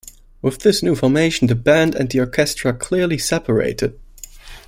With 0.41 0.61
this 0.61 0.81
new 0.81 0.95
formation 0.95 1.45
the 1.45 1.53
band 1.53 1.93
and 1.93 2.09
the 2.09 2.21
orchestra 2.21 2.73
clearly 2.73 3.19
separated. 3.19 3.99